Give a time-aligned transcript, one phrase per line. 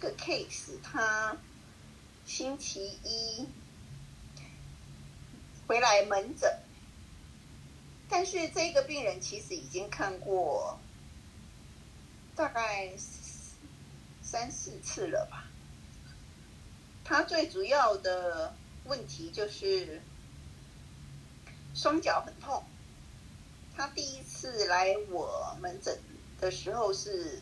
[0.00, 1.36] 个 case，他
[2.26, 3.46] 星期一
[5.66, 6.58] 回来门诊，
[8.08, 10.80] 但是这个病人其实已经看过
[12.34, 12.92] 大概
[14.22, 15.44] 三四次了吧。
[17.04, 18.54] 他最主要的
[18.84, 20.00] 问题就是
[21.74, 22.64] 双脚很痛。
[23.76, 25.98] 他第一次来我门诊
[26.40, 27.40] 的时候是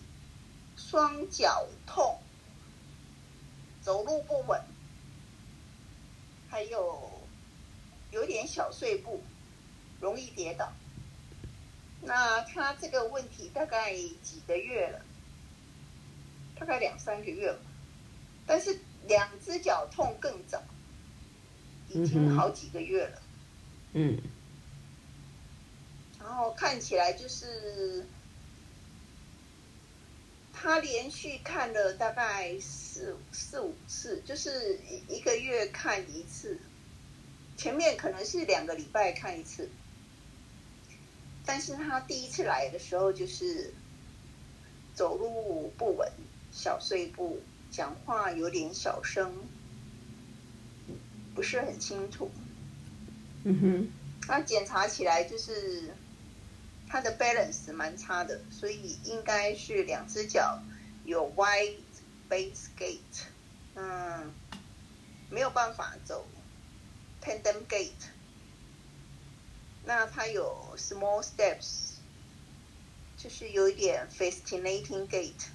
[0.77, 2.21] 双脚痛，
[3.89, 4.61] 走路不稳，
[6.51, 7.11] 还有
[8.11, 9.23] 有点小碎步，
[9.99, 10.71] 容易跌倒。
[12.03, 15.01] 那他这个问题大概几个月了？
[16.61, 17.61] 大概两三个月吧。
[18.47, 20.63] 但是两只脚痛更早，
[21.89, 23.23] 已经好几个月了。
[23.95, 24.21] 嗯。
[26.21, 28.07] 然后看起来就是
[30.61, 34.77] 他连续看了大概四四五次，就是
[35.09, 36.59] 一个月看一次。
[37.57, 39.69] 前面可能是两个礼拜看一次，
[41.47, 43.73] 但是他第一次来的时候就是
[44.97, 46.11] 走路不稳，
[46.51, 49.33] 小碎步，讲话有点小声，
[51.37, 52.29] 不是很清楚。
[53.45, 53.89] 嗯哼，
[54.27, 55.95] 那检查起来就是。
[56.89, 60.59] 他的 balance 蛮差的，所以应该是两只脚
[61.05, 61.77] 有 wide
[62.31, 63.27] base gate，
[63.75, 64.33] 嗯，
[65.31, 66.27] 没有办法走
[67.23, 67.91] tandem gate。
[69.85, 71.97] 那他有 small steps，
[73.17, 75.47] 就是有一点 fascinating gait，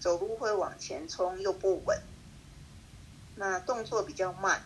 [0.00, 2.00] 走路会往前冲又不稳，
[3.36, 4.62] 那动作比较慢，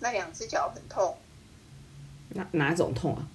[0.00, 1.18] 那两只脚很痛。
[2.30, 3.28] 哪哪种痛啊？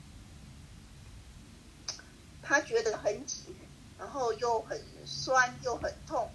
[2.49, 3.55] 他觉得很紧，
[3.99, 6.27] 然后又很酸，又很痛，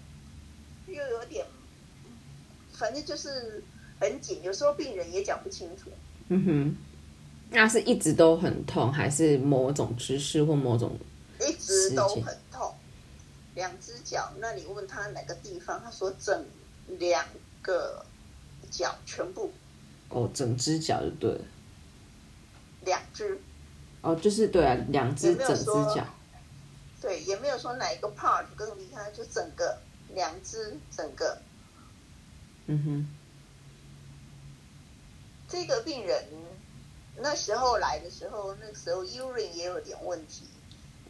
[0.86, 1.44] 又有点，
[2.72, 3.60] 反正就是
[3.98, 4.40] 很紧。
[4.44, 5.90] 有时候病人也讲不清楚。
[6.28, 6.76] 嗯哼，
[7.50, 10.96] 那是一直都很痛，还是某种姿势或某种？
[11.40, 12.72] 一直都很痛，
[13.56, 14.32] 两只脚。
[14.38, 15.82] 那你问他哪个地方？
[15.82, 16.46] 他说整
[16.86, 17.26] 两
[17.60, 18.06] 个
[18.70, 19.52] 脚全部。
[20.10, 21.44] 哦，整只脚就对了。
[22.84, 23.36] 两只。
[24.04, 26.06] 哦，就是对啊，两只整只脚，
[27.00, 29.78] 对，也没有说哪一个 part 更厉害，就整个
[30.14, 31.38] 两只整个。
[32.66, 33.08] 嗯哼。
[35.48, 36.22] 这个病人
[37.16, 40.44] 那时候来的时候，那时候 urine 也有点问题，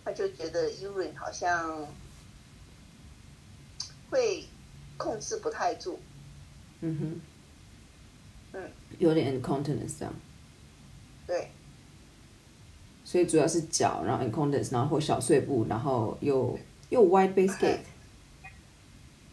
[0.05, 1.89] 他就觉得 urine 好像
[4.09, 4.47] 会
[4.97, 5.99] 控制不太住。
[6.81, 7.21] 嗯哼。
[8.53, 8.71] 嗯。
[9.01, 10.15] 有点 incontinence 这样。
[11.27, 11.51] 对。
[13.15, 16.59] 所以主要是脚，然后 incontinence，然后或小碎步，然后又
[16.89, 17.79] 又 wide base gait。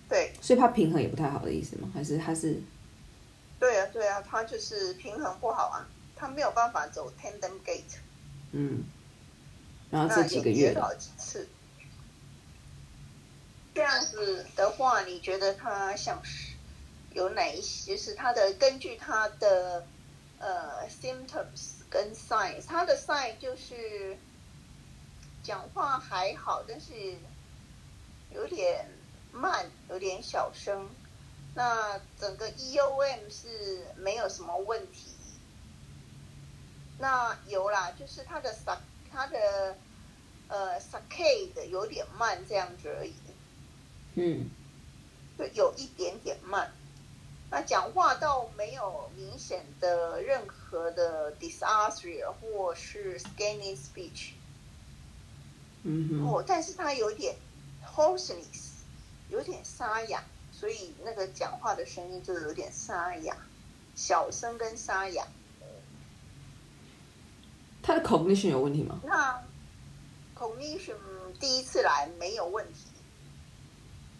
[0.07, 0.31] 对。
[0.39, 1.89] 所以他平衡也不太好的意思吗？
[1.91, 2.61] 还是他是？
[3.59, 7.97] 对啊，对啊，他就是平衡不好啊，他没有办法走 tandem gate。
[8.51, 8.83] 嗯。
[9.89, 10.79] 然后这几个月。
[10.79, 11.47] 好几次。
[13.73, 16.53] 这样子的话，你觉得他像是
[17.15, 17.97] 有哪一些？
[17.97, 19.87] 是他的根据他的
[20.37, 21.80] 呃 symptoms。
[21.91, 24.17] 跟 sign，他的 sign 就是
[25.43, 26.93] 讲话还好，但是
[28.33, 28.87] 有点
[29.33, 30.89] 慢，有点小声。
[31.53, 35.11] 那整个 EOM 是没有什么问题。
[36.97, 38.63] 那有啦，就是他的 s
[39.11, 39.75] 他的
[40.47, 43.13] 呃 saccade 有点慢这样子而已。
[44.15, 44.49] 嗯，
[45.37, 46.71] 就有一点点慢。
[47.53, 54.31] 那讲话倒没有明显的任何的 dysarthria 或是 scanning speech，
[55.83, 57.35] 嗯哼，哦，但是他有点
[57.85, 58.79] hoarseness，
[59.29, 60.23] 有点沙哑，
[60.53, 63.35] 所以那个讲话的声音就有点沙哑，
[63.95, 65.27] 小声跟沙哑。
[67.83, 69.01] 他的 cognition 有问题吗？
[69.03, 69.43] 那
[70.33, 70.95] cognition
[71.37, 72.90] 第一次来没有问题。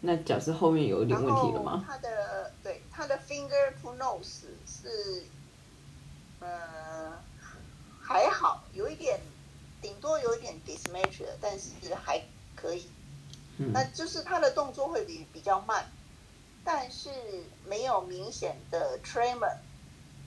[0.04, 1.86] 那脚是后面有一点问题了吗？
[1.88, 5.24] 他的对他的 finger to nose 是，
[6.40, 7.14] 呃，
[8.02, 9.20] 还好，有一点，
[9.80, 12.20] 顶多有一点 dysmetria，但是还
[12.56, 12.90] 可以。
[13.72, 15.86] 那就是他的动作会比比较慢，
[16.64, 17.12] 但是
[17.68, 19.56] 没有明显的 tremor，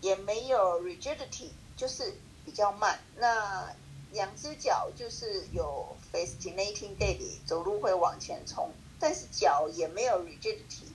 [0.01, 3.01] 也没有 rigidity，就是比较慢。
[3.17, 3.75] 那
[4.13, 8.71] 两只脚就是有 fascinating gait，走路会往前冲。
[9.05, 10.87] 但是脚也没有 rigidity，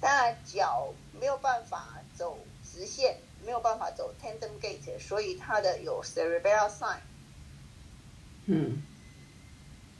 [0.00, 0.88] 当然脚
[1.20, 7.00] 没有办法走直线，没有办法走 tandem gait，所以它的有 cerebral sign。
[8.46, 8.82] 嗯，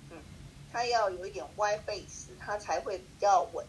[0.08, 0.16] 嗯，
[0.72, 3.66] 它要有一点 wide base，它才会比较稳。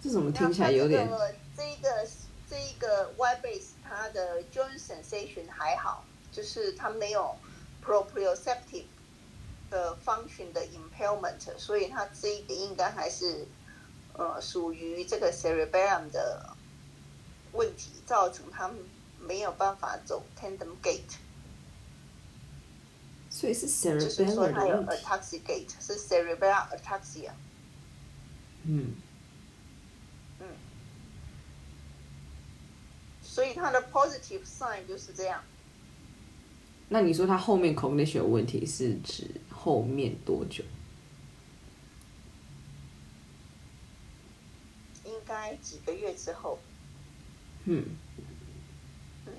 [0.00, 1.08] 这怎么听起来有点？
[1.56, 2.06] 这一个
[2.48, 7.34] 这一个 Y base 它的 joint sensation 还好，就是它没有
[7.84, 8.84] proprioceptive
[9.70, 13.46] 的 function 的 impairment，所以它这一个应该还是
[14.14, 16.56] 呃属于这个 cerebellum 的
[17.52, 18.70] 问题，造成它
[19.20, 21.16] 没有办法走 tandem gate。
[23.30, 27.30] 所以是 cerebellum 就是说它有 ataxia gait，是 cerebellum ataxia。
[28.64, 28.94] 嗯。
[30.40, 30.46] 嗯。
[33.22, 35.42] 所以它的 positive sign 就是这样。
[36.92, 39.30] 那你说他后面 cognition 有问题，是指
[39.62, 40.64] 后面多久？
[45.04, 46.58] 应该几个月之后。
[47.66, 47.84] 嗯。
[49.26, 49.32] 嗯。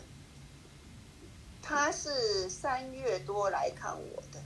[1.59, 4.43] 他是三月多来看我的，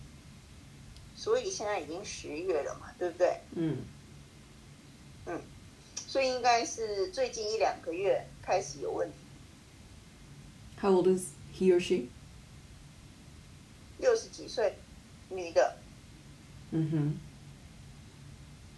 [1.13, 3.41] 所以现在已经十月了嘛，对不对？
[3.51, 3.79] 嗯。
[5.25, 5.41] 嗯。
[6.07, 9.17] 所以应该是最近一两个月开始有问题。
[10.79, 12.07] How old is he or she?
[13.97, 14.77] 六十几岁，
[15.29, 15.77] 女的。
[16.71, 17.17] 嗯哼。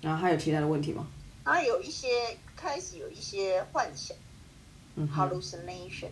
[0.01, 1.07] 然后还有其他的问题吗？
[1.43, 2.07] 啊，有一些
[2.55, 4.15] 开始有一些幻想。
[4.95, 6.09] 嗯 Hallucination。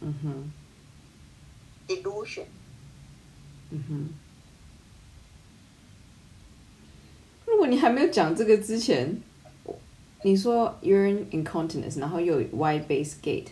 [0.00, 0.52] 嗯哼。
[1.86, 2.46] Delusion。
[3.70, 4.08] 嗯哼。
[7.46, 9.20] 如果你还没有讲这个之前，
[10.22, 13.48] 你说 urine incontinence，然后又有 y base gate，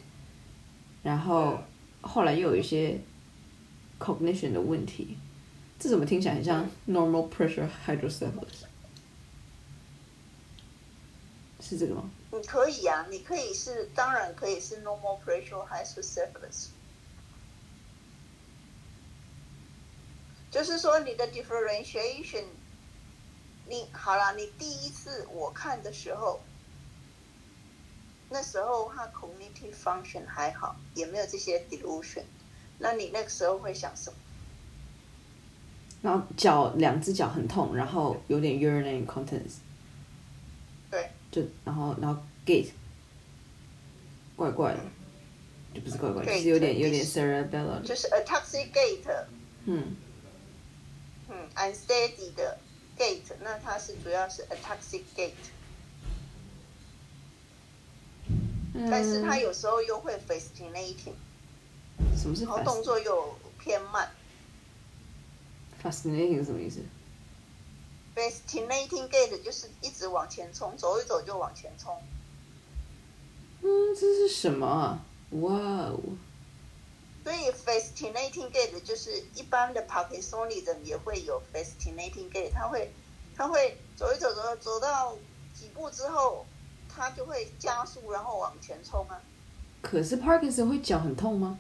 [1.03, 1.59] 然后
[2.01, 2.99] 后来又有一些。
[4.01, 5.19] cognition 的问题，
[5.81, 8.67] 这怎么听起来很像 normal pressure hydrocephalus？
[11.59, 12.11] 是这个吗？
[12.33, 16.69] 你可以啊，你可以是，当然可以是 normal pressure hydrocephalus。
[20.51, 22.45] 就是说你的 differentiation，
[23.67, 26.41] 你好了，你第一次我看的时候，
[28.29, 32.25] 那时候他 cognitive function 还好，也没有这些 delusion。
[32.79, 34.17] 那你那个时候会想什么？
[36.03, 39.57] 然后脚两只脚很痛，然后有点 urinary incontinence。
[40.91, 41.11] 对。
[41.31, 42.71] 就然后然后 gate
[44.35, 44.81] 怪怪的，
[45.75, 47.83] 就不是怪怪，就是有点有点 cerebellum。
[47.83, 49.05] 就是 ataxic gait。
[49.67, 49.95] 嗯。
[51.29, 52.59] 嗯，unsteady 的
[52.99, 55.33] gate，那它是主要是 ataxic gait。
[58.75, 58.89] 嗯。
[58.91, 61.13] 但是它有时候又会 fascinating。
[62.17, 62.45] 什么是？
[62.45, 64.11] 然后动作又偏慢。
[65.83, 66.81] Fascinating 什么意思
[68.15, 71.97] ？Fascinating gate 就是一直往前冲，走一走就往前冲。
[73.63, 75.05] 嗯，这是什么啊？
[75.31, 76.01] 哇哦！
[77.23, 82.91] 所以 fascinating gate 就是一般的 Parkinsonism 也会有 fascinating gate，他会
[83.37, 85.17] 他会走一走走走到
[85.55, 86.47] 几步之后，
[86.89, 89.21] 他就会加速，然后往前冲啊。
[89.83, 91.59] 可是 Parkinson 会脚很痛吗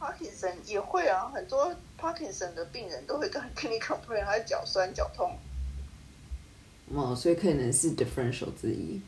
[0.00, 5.38] ？Parkinson 也会啊，很多 Parkinson 的病人都会跟跟你 complain，他脚酸脚痛。
[6.88, 9.00] 哦，所以可能是 differential 之一。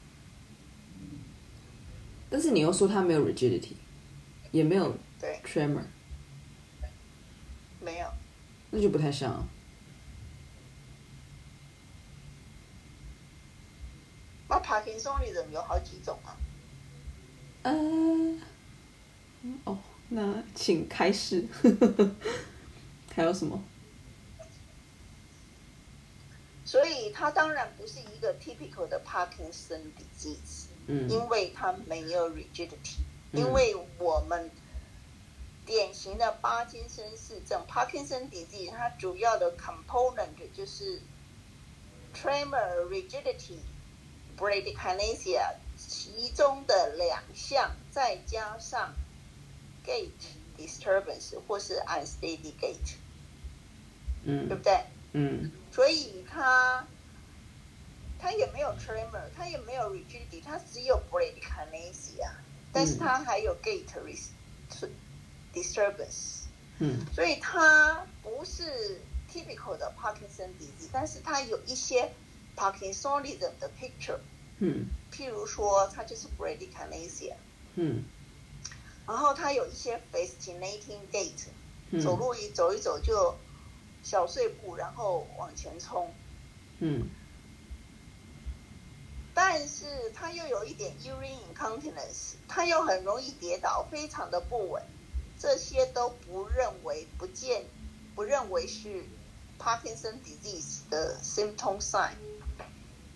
[2.28, 3.72] 但是你又说他没有 rigidity，
[4.50, 5.82] 也没有对 tremor，
[7.80, 8.06] 没有，
[8.70, 9.46] 那就不太像。
[14.48, 16.36] 那 Parkinson 的人有好几种啊。
[17.62, 18.40] 嗯，
[19.64, 19.78] 哦。
[20.14, 21.42] 那请开始，
[23.14, 23.62] 还有什么？
[26.64, 32.98] 所以它当然不是一个 typical 的 Parkinson disease，嗯，因为它没有 rigidity，
[33.32, 34.50] 因为我们
[35.66, 41.02] 典型的巴金森氏症 Parkinson disease，它主要的 component 就是
[42.14, 43.58] tremor、rigidity、
[44.38, 48.94] bradykinesia，其中的两项再加上。
[49.84, 50.12] gait
[50.56, 52.94] disturbance 或是 unsteady gait，
[54.24, 54.84] 嗯，对不对？
[55.12, 56.86] 嗯，所以他
[58.18, 62.30] 他也没有 tremor，他也没有 rigidity，他只有 bradykinesia，
[62.72, 63.84] 但是他还有 gait
[65.52, 66.44] disturbance，
[66.78, 69.00] 嗯，所以他不是
[69.30, 72.10] typical 的 Parkinson disease，但是他有一些
[72.56, 74.18] Parkinsonism 的 picture，
[74.60, 77.34] 嗯，譬如说他就是 bradykinesia，
[77.74, 78.04] 嗯。
[79.04, 83.36] 然后他有一些 fascinating gait，走路一走一走就
[84.02, 86.12] 小碎步，然后往前冲。
[86.78, 87.08] 嗯。
[89.34, 94.82] 但是他又有一点 urine incontinence，他又很容易跌倒，非常的不稳。
[95.38, 97.64] 这些都不认为不见，
[98.14, 99.04] 不认为是
[99.58, 102.12] Parkinson disease 的 symptom sign。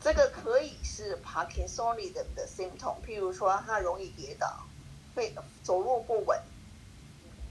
[0.01, 4.67] 这个可以是 Parkinsonism 的 symptom，譬如说他容易跌倒，
[5.15, 6.41] 会走路不稳。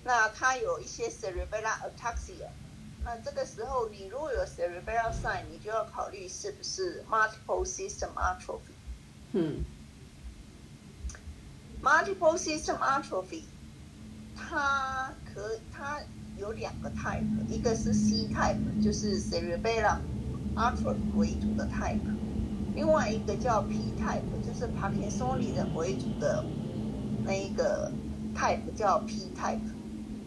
[0.04, 2.50] 那他有一些 cerebral ataxia，
[3.06, 8.74] 那这个时候你如果有 cerebral sign，你就要考虑是不是 multiple system atrophy。
[9.32, 9.64] 嗯
[11.84, 13.44] multiple system atrophy，
[14.36, 16.02] 它可它
[16.40, 20.00] 有两个 type，一个是 C type，就是 cerebellum
[20.56, 22.00] atrophy 为主的 type，
[22.74, 26.44] 另外一个叫 P type，就是 Parkinsonism 为主的
[27.24, 27.92] 那一个
[28.36, 29.60] type 叫 P type。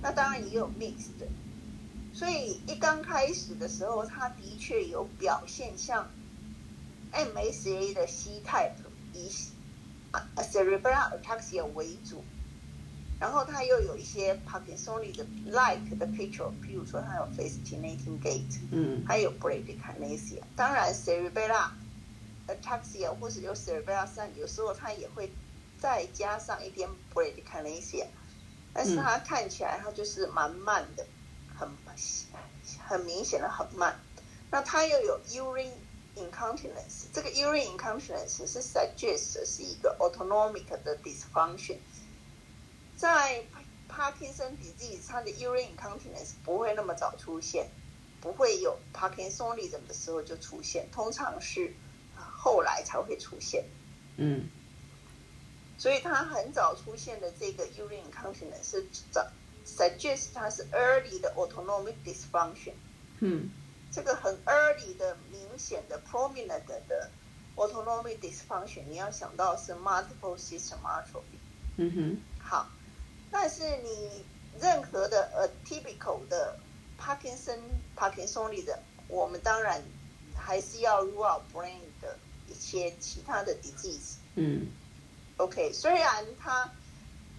[0.00, 1.26] 那当然也有 mixed，
[2.18, 6.10] 所以一刚开始的时候，他的确有表现像
[7.12, 8.72] MSA 的 C type
[9.14, 9.30] 以
[10.10, 12.24] 啊 cerebral ataxia 为主，
[13.20, 20.42] 然后他又有一些 Parkinsonism like 的 picture，譬如说他有 fascinating gait，嗯还有 bradykinesia。
[20.56, 21.70] 当然 cerebral
[22.48, 25.30] ataxia 或是有 cerebral sign，有时候他也会
[25.78, 28.06] 再加上一点 bradykinesia。
[28.74, 31.06] 但是他看起来他就是蛮慢的，
[31.58, 31.68] 很
[32.86, 33.98] 很明显的很慢。
[34.50, 35.72] 那它又有 urine
[36.16, 41.78] incontinence，这个 urine incontinence 是 suggest 是一个 autonomic 的 dysfunction。
[42.96, 43.44] 在
[43.88, 47.70] Parkinson disease，它的 urine incontinence 不会那么早出现，
[48.20, 51.74] 不会有 Parkinsonism 的时候就出现，通常是
[52.16, 53.64] 后来才会出现。
[54.16, 54.48] 嗯
[55.78, 59.24] 所以它很早出现的这个 urine incontinence 是早
[59.76, 62.74] suggest 它是 early 的 autonomic dysfunction。
[63.20, 63.50] 嗯
[63.90, 67.10] 这个很 early 的明显的 prominent 的
[67.56, 71.38] autonomic dysfunction，你要想到是 multiple system atrophy。
[71.76, 72.68] 嗯哼好，
[73.30, 74.24] 但是你
[74.60, 76.58] 任何的 atypical 的
[77.00, 77.58] Parkinson
[77.96, 79.82] Parkinsonism，我们当然
[80.36, 84.16] 还是要 rule out brain 的一些其他的 disease。
[84.34, 84.66] 嗯
[85.38, 86.70] OK，虽然它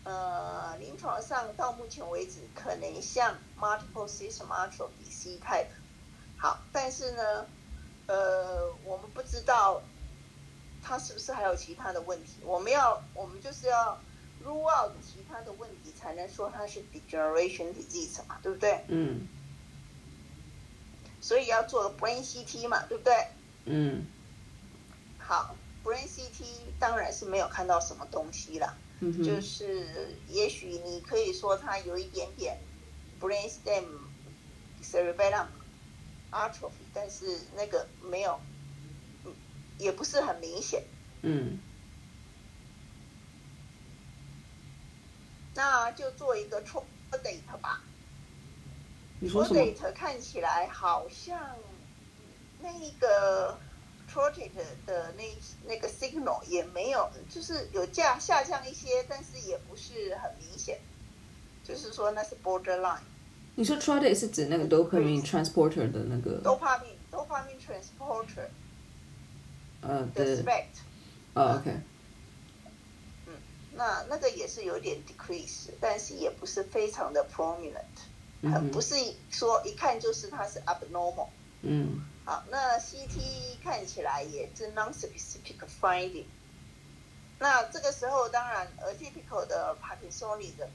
[0.04, 5.68] 呃临床上到目前为止可能像 multiple system atrophy C type，
[6.38, 7.46] 好，但是呢，
[8.08, 9.82] 呃，我们不知道
[10.82, 12.40] 它是不是还有其他的问题。
[12.44, 14.00] 我们要我们就是要
[14.46, 18.84] rule out 其他的问题，才能说它是 degeneration disease 嘛，对不对？
[18.88, 19.28] 嗯
[21.22, 23.14] 所以要做个 brain CT 嘛，对不对？
[23.66, 24.06] 嗯
[25.20, 25.54] 好
[25.84, 26.46] ，brain CT
[26.80, 28.74] 当然是没有看到什么东西啦。
[29.02, 32.58] 嗯就是也许你可以说它有一点点
[33.20, 33.86] brainstem
[34.82, 35.48] cerebellum
[36.32, 38.40] atrophy，但是那个没有，
[39.26, 39.34] 嗯
[39.78, 40.84] 也不是很明显。
[41.22, 41.58] 嗯
[45.56, 47.82] 那就做一个 Trodate 吧。
[49.20, 51.58] 你说什么？Trodate 看起来好像
[52.62, 53.60] 那个
[54.12, 54.52] Trodate
[54.86, 55.24] 的那
[55.68, 60.80] 那个 signal 也没有，就是有降下降一些，但是也不是很明显。
[61.64, 63.02] 就是说那是 borderline。
[63.56, 68.48] 你说 trodate 是指那个 dopamine transporter 的那个 dopamine dopamine transporter
[69.82, 70.80] 呃的的 spect，
[71.34, 71.72] 哦 OK
[73.28, 73.34] 嗯
[73.74, 78.96] 那那个也是有点 decrease，但是也不是非常的 prominent，不是
[79.30, 81.28] 说一看就是它是 abnormal。
[81.62, 86.28] 嗯好，那 CT 看起来也是 non-specific finding。
[87.40, 90.68] 那这个时候，当然 atypical 的 Parkinsonism，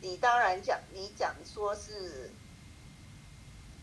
[0.00, 2.30] 你当然讲你讲说是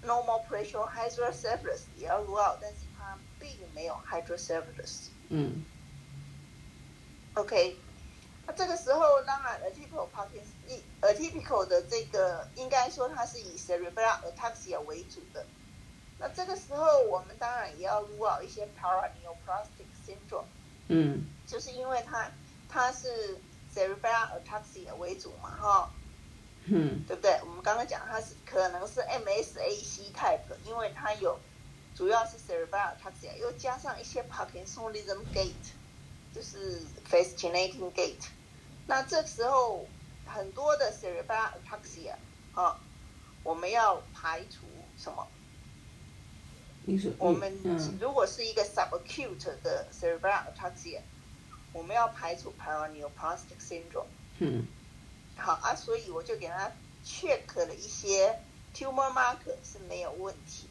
[0.03, 5.09] normal pressure hydrocephalus 也要 rule out，但是它并没有 hydrocephalus。
[5.27, 5.63] 嗯
[7.35, 7.77] OK，
[8.47, 15.45] 那这个时候当然 atypical Parkinson atypical 的这个应该说它是以 cerebral ataxia 为主的。
[16.19, 20.43] 那这个时候我们当然也要 rule out 一些 paraneoplastic syndrome，
[20.89, 22.29] 嗯就是因为它
[22.67, 23.37] 它是
[23.73, 25.91] cerebral ataxia 为主嘛，哈，
[26.65, 27.39] 嗯对不对？
[27.41, 31.39] 我们刚刚讲它是可能是 MSAC type，因为它有
[31.95, 35.73] 主要是 cerebral ataxia，又加上一些 Parkinsonism gate，
[36.33, 38.27] 就是 fascinating gate，。
[38.87, 39.85] 那这时候
[40.25, 42.15] 很多的 cerebral ataxia
[42.53, 42.77] 啊，
[43.43, 44.65] 我们要排除
[44.97, 45.25] 什么？
[47.17, 51.01] 我们嗯如果是一个 subacute 的 cerebral ataxia，
[51.73, 54.05] 我们要排除 paraneoplastic syndrome。
[54.39, 54.65] 嗯
[55.37, 56.71] 好啊，所以我就给他
[57.05, 58.39] check 了一些
[58.73, 60.67] tumor marker 是没有问题，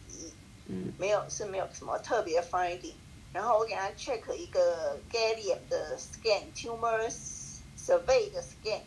[0.66, 2.94] 嗯没有是没有什么特别 finding。
[3.32, 7.10] 然后我给他 check 一个 gallium 的 scan tumor
[7.78, 8.80] survey 的 scan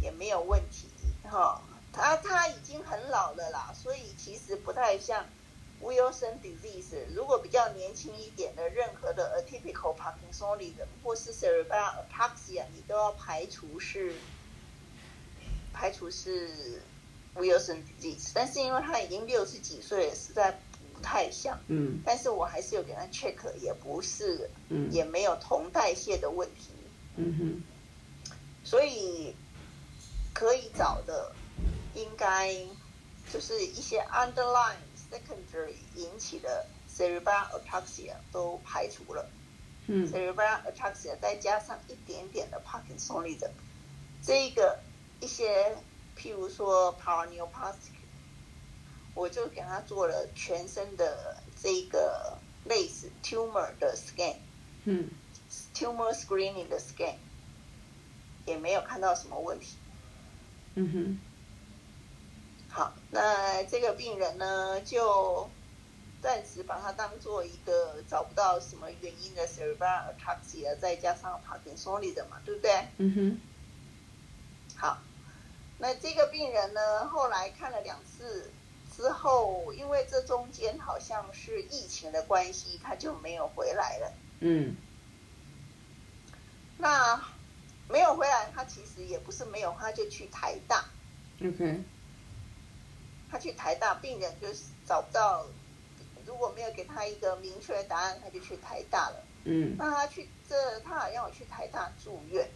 [0.00, 0.88] 也没有问题
[1.22, 1.62] 哈。
[1.92, 5.24] 他他已经很老了啦，所以其实不太像
[5.80, 14.12] Wilson disease，如果比较年轻一点的，任何的 atypical Parkinsonian 或是 cerebral ataxia，你都要排除是
[15.72, 16.82] 排除是
[17.36, 18.30] Wilson disease。
[18.34, 20.58] 但是因为他已经六十几岁了，实在
[20.94, 21.58] 不太像。
[21.68, 26.72] 嗯但是我还是有给他 check，也不是，嗯也没有同代谢的问题。
[27.16, 27.62] 嗯哼
[28.64, 29.34] 所以
[30.34, 31.32] 可以找的
[31.94, 32.54] 应该
[33.32, 34.74] 就是一些 underlying
[35.10, 39.28] secondary 引起的 cerebral ataxia 都排除了、
[39.86, 43.50] 嗯 cerebral ataxia 再加上一点点的 Parkinsonism，
[44.22, 44.78] 这个
[45.20, 45.76] 一些
[46.16, 47.96] 譬如说 paraneoplastic，
[49.14, 54.36] 我就给他做了全身的这个类似 tumor 的 scan。
[54.84, 55.08] 嗯
[55.74, 57.14] tumor screening 的 scan
[58.44, 59.76] 也没有看到什么问题。
[60.74, 61.20] 嗯哼
[62.68, 65.48] 好，那这个病人呢，就
[66.22, 72.86] 暂时把它当做一个找不到什么原因的 cerebral ataxia，再加上 Parkinsonism 嘛，对不对？
[72.98, 73.40] 嗯哼
[74.76, 74.98] 好，
[75.78, 78.52] 那这个病人呢，后来看了两次
[78.96, 84.12] 之后，因为这中间好像是疫情的关系，他就没有回来了。
[84.40, 84.76] 嗯
[86.76, 87.20] 那
[87.88, 90.84] 没有回来，他其实也不是没有，他就去台大。
[91.42, 91.82] ，OK，
[93.30, 95.46] 他去台大，病人就是找不到，
[96.26, 99.24] 如果没有给他一个明确的答案，他就去台大了。
[99.44, 102.48] 嗯那他去这，他好像有去台大住院。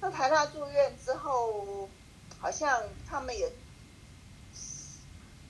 [0.00, 1.88] 那台大住院之后，
[2.38, 3.50] 好像他们也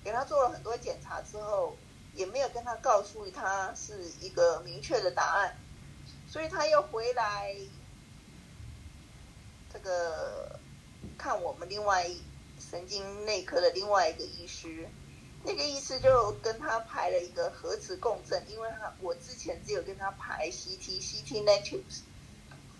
[0.03, 1.77] 给他做了很多检查之后，
[2.15, 5.57] 也没有跟他告诉他是一个明确的答案，
[6.29, 7.55] 所以他又回来
[9.73, 10.59] 这个
[11.19, 12.09] 看我们另外
[12.71, 14.89] 神经内科的另外一个医师，
[15.45, 22.01] 那个医师就跟他排了一个核磁共振，因为他我之前只有跟他排 CT CT negatives，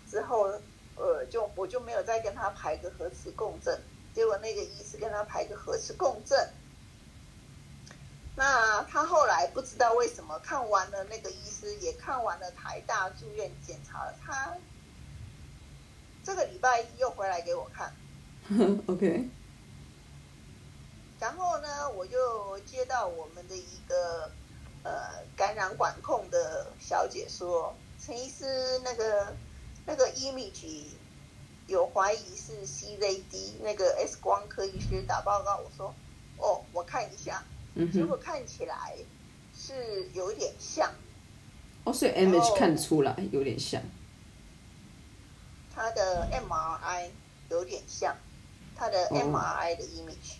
[0.09, 0.51] 之后
[0.95, 3.79] 呃就我就没有再跟他排个核磁共振，
[4.13, 6.49] 结果那个医师跟他排个核磁共振，
[8.35, 14.57] 那他后来不知道为什么看完了那个医师，也看完了台大住院检查了，他
[16.23, 17.93] 这个礼拜一又回来给我看。
[18.87, 19.27] OK，
[21.19, 24.29] 然后呢，我就接到我们的一个
[24.83, 29.33] 呃感染管控的小姐说，陈医师那个
[29.85, 30.87] 那个 image
[31.67, 35.95] 有怀疑是 CZD，那个 X 光科医师打报告，我说
[36.37, 37.43] 哦，我看一下，
[37.75, 38.97] 嗯结果，看起来
[39.57, 40.91] 是有点像，
[41.85, 43.81] 哦，所以 image 看出来有点像，
[45.73, 47.09] 它的 MRI
[47.49, 48.15] 有点像，
[48.75, 49.17] 它的哦。
[49.17, 50.35] MRI 的 image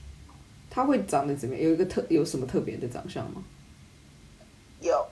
[0.76, 1.64] 它会长得怎么样？
[1.64, 3.42] 有一个特有什么特别的长相吗？
[4.82, 5.08] 有，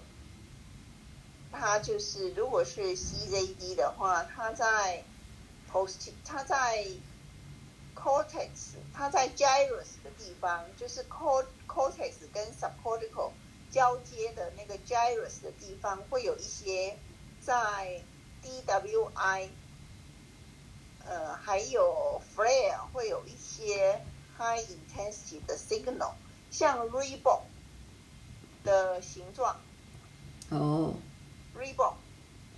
[1.54, 5.02] 它就是如果是 CZD 的话，它在
[5.72, 6.86] post 它在
[7.96, 13.32] cortex，它在 gyrus 的地方，就是 cort cortex 跟 subcortical
[13.72, 16.98] 交接的那个 gyrus 的地方，会有一些
[17.40, 18.04] 在
[18.44, 19.48] DWI，
[21.06, 24.02] 呃，还有 flare 会有一些
[24.38, 26.14] high intensity 的 signal，
[26.52, 27.42] 像 ribbon
[28.64, 29.56] 的形状。
[30.50, 30.94] 哦
[31.58, 31.94] ，ribbon。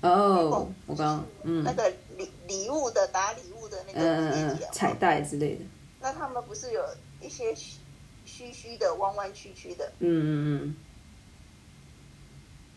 [0.02, 5.66] 哦，我刚那个礼礼物的打礼物的那个彩带之类的，
[6.00, 6.86] 那他们不是有
[7.22, 7.80] 一些虚
[8.26, 10.76] 虚虚的、弯弯曲曲的，嗯嗯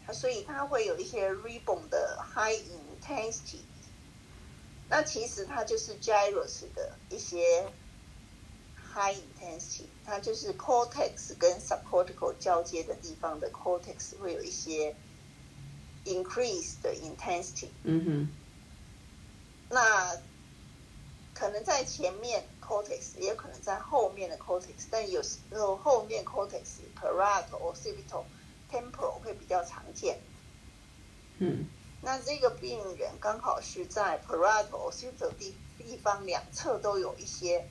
[0.07, 0.15] 嗯。
[0.15, 2.57] 所以它会有一些 ribbon 的 high
[3.03, 3.59] intensity。
[4.89, 7.71] 那其实它就是 gyros 的一些
[8.99, 14.97] high intensity，它就是 cortex 跟 subcortical 交接的地方的 cortex 会有一些
[16.05, 17.69] increase 的 intensity。
[17.85, 18.29] 嗯哼
[19.71, 20.17] 那
[21.35, 28.25] 可能在前面 cortex，也有可能在后面的 cortex，但有时候后面 cortex parietal、occipital、
[28.73, 30.19] temporal 会比较常见。
[31.39, 31.67] 嗯
[32.01, 37.69] 那这个病人刚好是在 parietal、occipital 地地方两侧都有一些，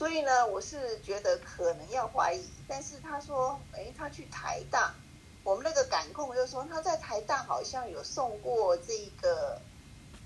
[0.00, 2.42] 所以呢，我是觉得可能要怀疑。
[2.66, 4.94] 但是他说，哎，他去台大，
[5.44, 9.60] 我们那个感控就说他在台大好像有送过这个，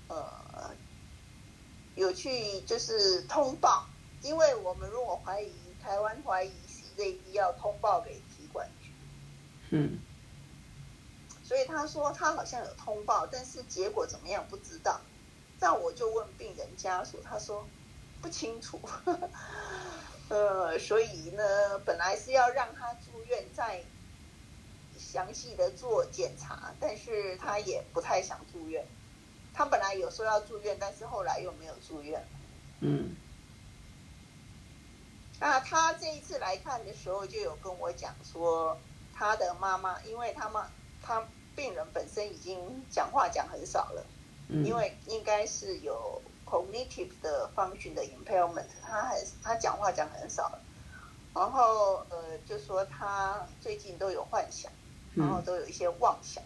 [0.07, 0.71] 呃，
[1.95, 3.85] 有去就是通报，
[4.21, 5.51] 因为我们如果怀疑
[5.83, 8.93] 台湾怀疑 CZD 要通报给体管局。
[9.71, 9.99] 嗯
[11.43, 15.01] 所以他说他好像有通报，但是结果怎么样不知道。
[15.59, 17.67] 那我就问病人家属，他说
[18.21, 18.79] 不清楚。
[20.29, 23.83] 呃，所以呢，本来是要让他住院，再
[24.97, 28.85] 详细的做检查，但是他也不太想住院。
[29.53, 32.25] 他本来有说要住院，但是后来又没有住院。
[32.81, 33.15] 嗯
[35.39, 38.77] 那他这一次来看的时候，就有跟我讲说，
[39.13, 40.69] 他的妈妈，因为他妈
[41.03, 44.05] 他病人本身已经讲话讲很少了，
[44.47, 50.57] 嗯，因为应该是有 cognitive 的 function 的 impairment，他很他讲话讲很少，
[51.33, 54.71] 然后呃，就说他最近都有幻想，
[55.15, 56.43] 然后嗯都有一些妄想，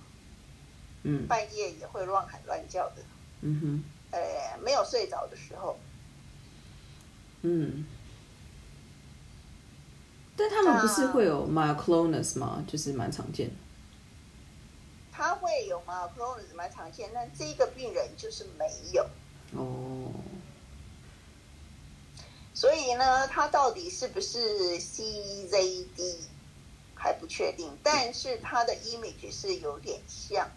[1.03, 3.03] 嗯半夜也会乱喊乱叫的，
[3.41, 5.77] 嗯哼呃，没有睡着的时候，
[7.41, 7.85] 嗯。
[10.41, 12.63] 但他们不是会有 myoclonus 吗？
[12.65, 13.55] 就是蛮常见的。
[15.11, 19.05] 他会有 m y o c l o n u s 蛮常见，但这个病人就是没有。
[19.55, 20.11] 哦，
[22.53, 26.17] 所以呢，它到底是不是 CZD
[26.95, 30.49] 还不确定，但是它的 image 是有点像。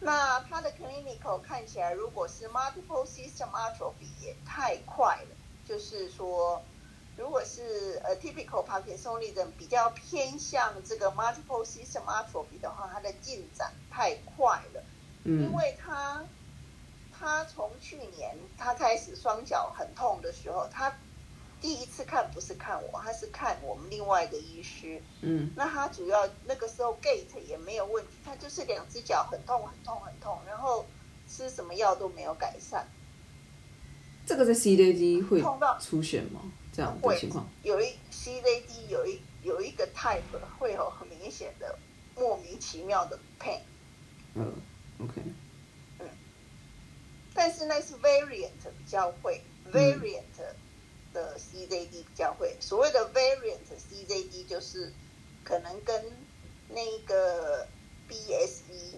[0.00, 6.62] 那它的 clinical 看起来，如果是 multiple system atrophy 也太快了，就是说，
[7.16, 14.82] 如果是呃 typical Parkinsonism 比较偏向这个 multiple system atrophy 的话，它的进展太快了。
[15.24, 16.24] 嗯因为他
[17.18, 20.94] 他从去年他开始双脚很痛的时候，他
[21.60, 25.00] 第一次看不是看我，他是看我们另外一个医师。
[25.22, 30.84] 嗯那他主要那个时候 gate 也没有问题，他就是两只脚很痛很痛很痛，然后
[31.28, 32.86] 吃什么药都没有改善，
[34.26, 36.40] 这个在 CDD 会痛到出现吗？
[36.72, 37.48] 这样的会情况？
[37.62, 40.20] 有一 CZD 有一有一个 type
[40.58, 41.78] 会有很明显的
[42.14, 43.60] 莫名其妙的 pain。
[44.34, 44.52] 嗯
[45.00, 45.22] ，OK，
[47.36, 50.22] 但是那是 variant 比较会，variant
[51.12, 52.56] 的 CZD 比较会。
[52.60, 54.90] 所谓的 variant CZD 就是
[55.44, 56.12] 可能跟
[56.70, 57.68] 那个
[58.08, 58.96] BSE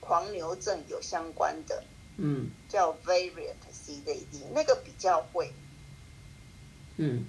[0.00, 1.84] 狂牛症有相关的，
[2.16, 5.52] 嗯叫 variant CZD，那个比较会。
[6.96, 7.24] 嗯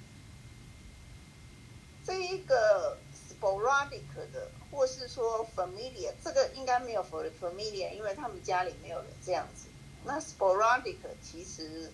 [2.04, 9.68] 这一个 sporadic 的，或是说 familiar，这个应该没有 for familiar，因为他们家里没有人这样子。
[10.04, 11.90] 那 sporadic 其实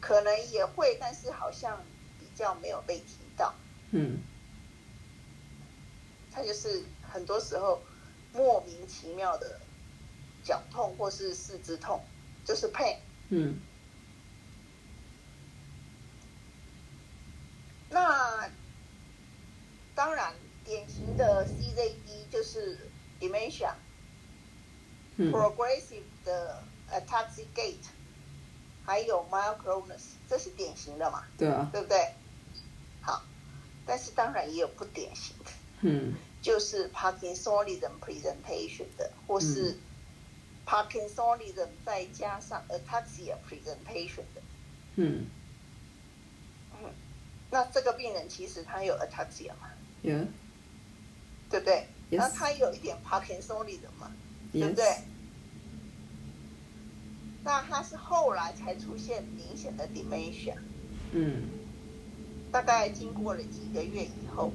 [0.00, 1.78] 可能也会，但是好像
[2.18, 3.54] 比较没有被提到。
[3.92, 4.18] 嗯
[6.32, 7.82] 它就是很多时候
[8.32, 9.60] 莫名其妙的
[10.44, 12.00] 脚痛或是四肢痛，
[12.44, 12.96] 就是 pain。
[13.30, 13.60] 嗯
[17.90, 18.48] 那
[19.94, 20.32] 当然，
[20.64, 22.78] 典型的 CZD 就是
[23.20, 23.72] dementia。
[25.16, 27.78] 嗯 progressive 的 ataxic gait，
[28.84, 32.12] 还有 myoclonus，这是典型的嘛，对啊，对不对？
[33.02, 33.22] 好，
[33.86, 35.50] 但是当然也有不典型的，
[35.82, 39.78] 嗯就是 Parkinsonism presentation 的，或是
[40.66, 44.42] Parkinsonism 再加上 ataxia presentation 的。
[44.96, 45.26] 嗯
[47.52, 49.68] 那这个病人其实他有 ataxia 嘛
[50.04, 50.24] ，，Yeah，
[51.50, 54.12] 对不对 Yes 那他有一点 Parkinsonism 嘛，
[54.52, 54.84] 对 yes，不对？
[57.42, 60.54] 那它是后来才出现明显的 dementia。
[61.12, 61.42] 嗯
[62.52, 64.52] 大概经过了几个月以后，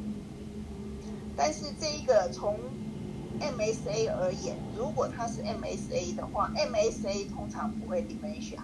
[1.38, 2.60] 但是这一个从
[3.39, 8.60] MSA 而言，如果它是 MSA 的话，MSA 通常不会 dementia。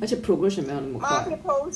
[0.00, 1.08] 而且 progression 没有那么快。
[1.08, 1.72] multiple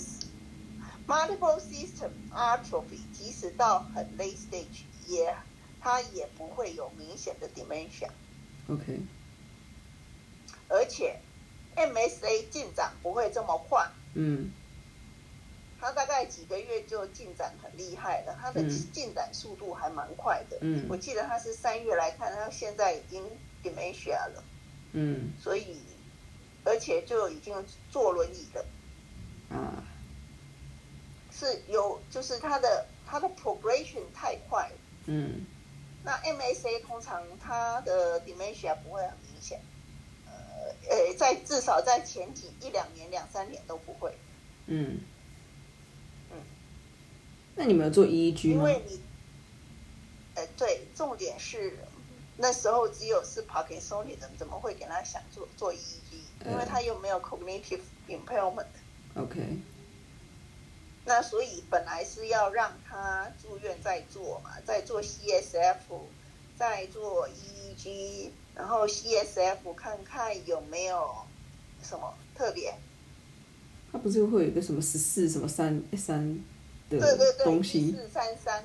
[1.06, 5.34] multiple system atrophy，即使到很 late stage，也
[5.80, 9.00] 它也不会有明显的 dementia，OK，
[10.68, 11.18] 而且
[11.78, 13.88] MSA 进展不会这么快。
[14.14, 14.50] 嗯。
[15.80, 20.58] 它大概几个月就进展很厉害了，它的嗯进展速度还蛮快的。
[20.60, 20.86] 嗯。
[20.88, 23.22] 我记得它是三月来看，它现在已经
[23.62, 24.44] dementia 了，
[24.92, 25.32] 嗯。
[25.40, 25.80] 所以
[26.64, 28.66] 而且就已经坐轮椅了，
[29.50, 29.84] 啊。
[31.30, 34.74] 是有就是它的它的 progression 太快了。
[35.06, 35.46] 嗯。
[36.02, 39.60] 那 MSA 通常它的 dementia 不会很明显，
[40.88, 44.14] 呃呃，在至少在前几一两年、两三年都不会，
[44.66, 45.00] 嗯
[46.30, 46.36] 嗯。
[47.56, 48.54] 那你们有做 EEG 吗？
[48.54, 49.00] 因为你，
[50.34, 51.78] 呃，对，重点是
[52.36, 56.48] 那时候只有是 Parkinsonism，怎么会给他想做做 EEG？
[56.48, 59.58] 因为他又没有 cognitive impairment，OK，
[61.04, 65.76] 那所以本来是要让他住院再做嘛，再做 CSF，
[66.56, 71.08] 再做 EEG，然后 CSF 看看有没有
[71.80, 72.74] 什么特别。
[73.92, 76.34] 它不是会有一个什么十四什么三三
[76.90, 77.92] 的对对对，一东西？
[77.92, 78.64] 四三三，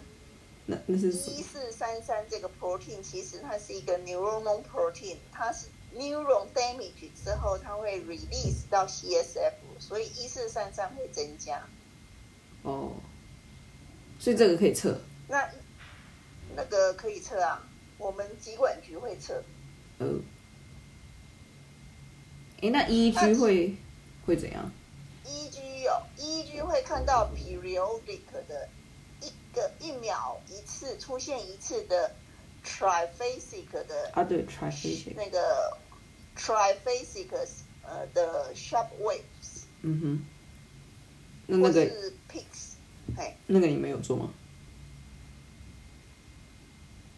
[0.65, 11.63] 那那是一四三三这个 protein 其实它是一个 neuronal protein，它是 neuron damage 之后它会 release 到 CSF，所以一四三三会增加。
[12.63, 12.93] 哦，
[14.19, 14.99] 所以这个可以测。
[15.29, 15.47] 那
[16.55, 17.65] 那个可以测啊，
[17.97, 19.41] 我们疾管局会测。
[20.03, 20.19] 呃，
[22.61, 23.75] 诶，那 EEG 会
[24.25, 24.69] 会怎样
[25.25, 28.67] ？EEG 有 EEG 会看到 periodic 的
[29.21, 32.13] 一个一秒一次出现一次的
[32.65, 35.77] triphasic 的啊，对 triphasic 那个
[36.37, 37.27] triphasic
[37.83, 39.63] 呃的 sharp waves。
[39.81, 40.25] 嗯哼。
[41.45, 42.75] 那那个是 Pix，
[43.17, 44.33] 哎，那个你没有做吗？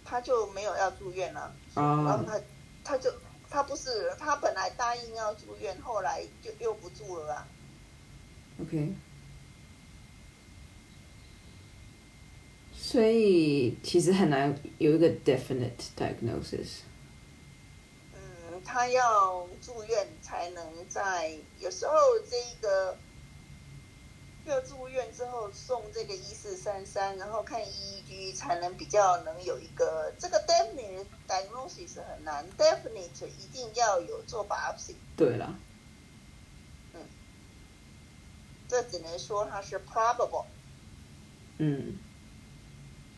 [0.04, 1.42] 他就没有要住院了，
[1.76, 2.40] 啊，然后他
[2.86, 3.12] 他就
[3.50, 7.48] 他不是他本来答应要住院，后来就又不住了啦。
[8.62, 8.94] OK，
[12.74, 16.84] 所以其实很难有一个 definite diagnosis。
[18.14, 21.94] 嗯，他要住院才能在有时候
[22.30, 22.98] 这一个。
[24.46, 34.94] 要住院之后送这个一四三三，然后看 EEG 才能比较能有一个这个 definite diagnosis 很难，definite 一定要有做 biopsy。
[35.18, 35.56] 对了，
[36.94, 37.02] 嗯，
[38.68, 40.46] 这只能说它是 probable。
[41.58, 41.98] 嗯，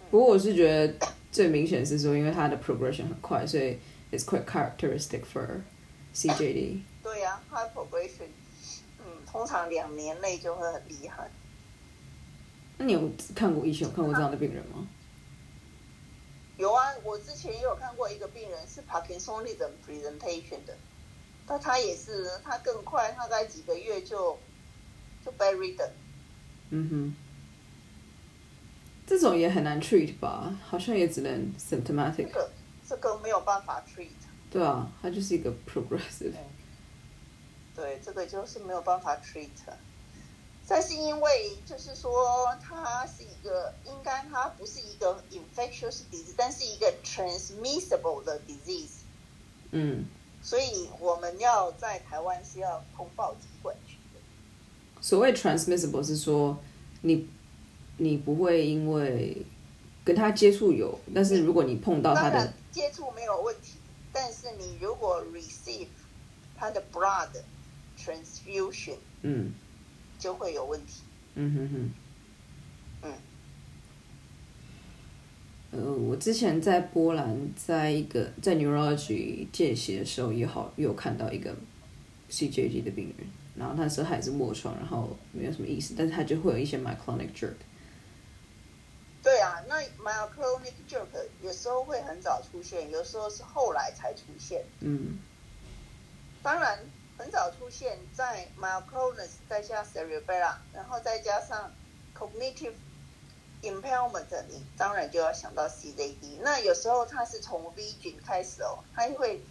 [0.09, 3.77] 不过我是觉得最明显是说，因为它的 progression 很快，所以
[4.11, 5.61] it's quite characteristic for
[6.15, 6.81] CJD。
[7.03, 8.29] 对呀，high progression。
[9.29, 11.29] 通常两年内就会很厉害。
[12.77, 14.87] 那你有看过以前有看过这样的病人吗？
[16.57, 20.75] 有啊，我之前也有看过一个病人是 Parkinsonism presentation 的，
[21.45, 24.37] 但他也是他更快，大概几个月就
[25.23, 25.91] 就 buried 的。
[26.69, 27.15] 嗯哼，
[29.05, 30.57] 这种也很难 treat 吧？
[30.63, 32.15] 好像也只能 symptomatic。
[32.15, 32.49] 这个
[32.89, 34.09] 这个没有办法 treat。
[34.49, 36.33] 对啊，它就是一个 progressive。
[37.77, 39.47] 对，这个就是没有办法 treat，
[40.67, 49.03] 但是因为就是说它是一个，应该它不是一个 infectious disease，但是一个 transmissible 的 disease。
[49.69, 50.05] 嗯。
[50.41, 54.19] 所以我们要在台湾是要通报疾管局的。
[55.01, 56.57] 所谓 transmissible 是说
[57.01, 57.29] 你
[57.97, 59.45] 你不会因为
[60.03, 63.73] 跟他接触有，但是如果你碰到他的接触没有问题，
[64.11, 65.89] 但是你如果 receive
[66.57, 67.29] 他的 blood。
[68.07, 69.51] transfusion，嗯，
[70.17, 71.01] 就会有问题。
[71.35, 71.69] 嗯哼
[73.03, 73.13] 哼，嗯，
[75.71, 81.53] 呃，我之前在波兰，在一个在 neurology 见习的时候，也好有看到一个
[82.31, 87.55] CJD 的病人，然后他是还是卧床，然后没有什么意思，但是他就会有一些 myoclonic jerk。
[89.21, 91.07] 对啊，那 myoclonic jerk
[91.43, 94.63] 有时候会很早出现，有时候是后来才出现。
[94.79, 95.19] 嗯，
[96.41, 96.79] 当然。
[97.17, 101.71] 很早出现在 myoclonus，再加 cerebella，然后再加上
[102.15, 102.73] cognitive
[103.63, 106.39] impairment，你当然就要想到 CZD。
[106.41, 109.41] 那有时候它是从 vision 开始哦，它会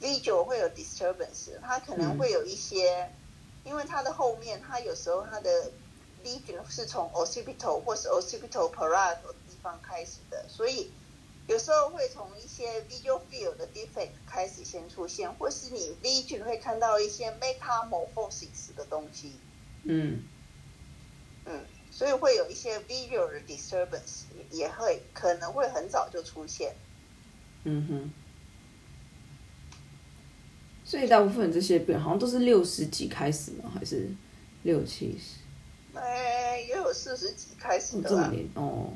[0.00, 3.10] visual 会有 disturbance，它可能会有一些，
[3.64, 5.70] 因为它的后面，它有时候它的
[6.24, 10.90] vision 是从 occipital 或是 occipital parietal 地方开始的，所以。
[11.48, 19.32] 有时候会从一些 visual field 的 defect 开始先出现，或是你 vision 会看到一些 metamorphosis 的东西。
[19.82, 20.22] 嗯，
[21.44, 26.74] 嗯，所以会有一些 visual 的 disturbance，也会可能会很早就出现。
[27.64, 28.10] 嗯哼。
[30.84, 33.70] 所以大部分这些病好像都是六十几开始吗？
[33.74, 34.10] 还是
[34.62, 35.98] 六七十？
[35.98, 38.08] 哎，也有四十几开始的。
[38.08, 38.92] 这么年哦。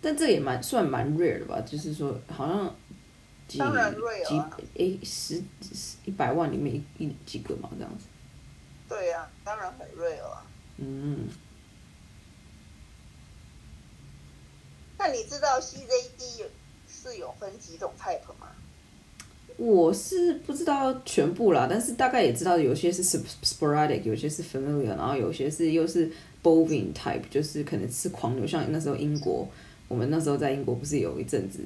[0.00, 2.74] 但这也蛮算蛮 rare 的吧，就是说好像
[3.46, 4.42] 几几
[4.74, 5.42] 诶十
[6.06, 8.06] 一百万里面一一几个嘛这样子。
[8.88, 10.42] 对呀，当然很 rare 啊。
[10.78, 11.28] 嗯。
[14.98, 16.44] 那你知道 CZD
[16.88, 18.48] 是有分几种 type 吗？
[19.56, 26.10] 我是不知道全部啦，但是大概也知道有些是 sporadic，有些是 familiar，然后有些是又是
[26.42, 29.46] bovine type，就是可能是狂牛，像那时候英国。
[29.90, 31.58] 我们那时候在英国不是有一阵子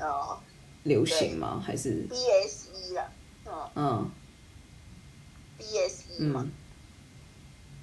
[0.00, 0.36] 哦
[0.82, 1.62] 流行吗？
[1.64, 3.08] 还是 BSE 啦，
[3.76, 4.10] 嗯
[5.60, 6.50] ，BSE 嘛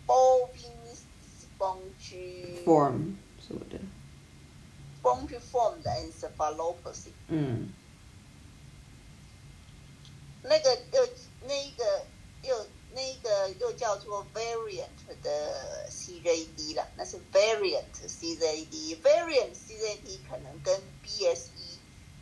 [0.06, 0.98] ，bovine
[1.58, 3.80] spongiform 什么的
[5.02, 7.70] ，spongiform 的 encephalopathy，嗯，
[10.44, 11.08] 那个又
[11.48, 12.06] 那一个
[12.44, 13.30] 又那一个。
[13.54, 19.02] 个又叫做 variant 的 CJD 了，那是 variant CJD。
[19.02, 21.78] variant CJD 可能跟 BSE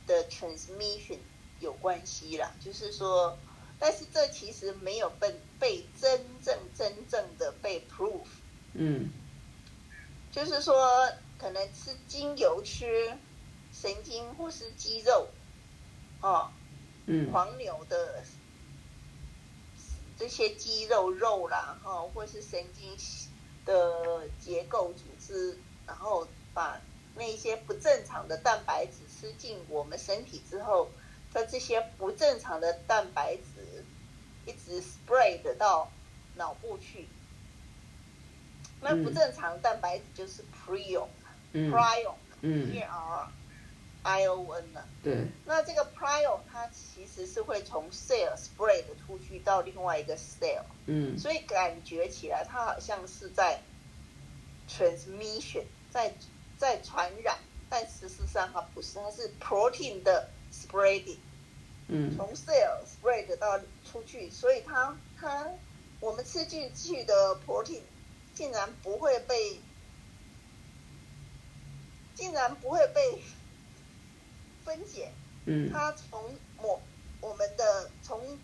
[0.06, 1.20] 的 transmission
[1.60, 3.38] 有关系啦，就是说，
[3.80, 8.26] 但是这其实没有被被真正真正的被 proof。
[8.74, 9.10] 嗯
[10.32, 13.14] 就是说，可能吃精油、吃
[13.72, 15.28] 神经或是肌肉，
[16.22, 16.50] 哦，
[17.06, 18.24] 嗯黄牛的
[20.17, 22.97] 这些肌肉肉啦，哈、或是神经
[23.65, 26.80] 的结构组织，然后把
[27.15, 30.89] 那些不正常的蛋白质吃进我们身体之后，
[31.34, 33.86] 它这些不正常的蛋白质
[34.45, 35.91] 一直 spread 到
[36.36, 37.08] 脑部去。
[38.82, 42.76] 那不嗯正常蛋白质就是 prion，prion，嗯
[44.04, 44.84] I O N 呢。
[45.02, 51.18] 对，那这个 prior 它其实是会从 cell spread 出去到另外一个 cell，嗯。
[51.18, 53.62] 所以感觉起来它好像是在
[54.70, 56.13] transmission，在
[56.58, 57.38] 在传染，
[57.70, 61.18] 但事实上它不是，它是 protein 的 spreading，
[61.88, 62.16] 嗯。
[62.16, 65.50] 从 cell spread 到出去，所以它它
[66.00, 67.82] 我们吃进去的 protein
[68.34, 69.62] 竟然不会被，
[72.13, 73.22] 竟然不会被
[74.65, 75.12] 分解。
[75.45, 76.82] 嗯它从我
[77.19, 78.39] 我们的从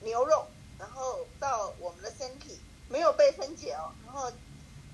[0.00, 0.46] 牛肉，
[0.78, 4.30] 然后到我们的身体没有被分解哦，然后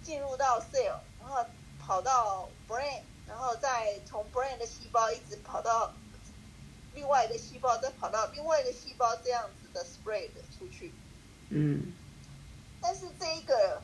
[0.03, 1.45] 进入到 cell，然后
[1.81, 5.93] 跑到 brain，然后再从 brain 的细胞一直跑到
[6.95, 10.93] 另外一个细胞，再跑到另外一个细胞，这样子的 spread 出去。
[11.51, 11.93] 嗯
[12.81, 13.83] 但是这一个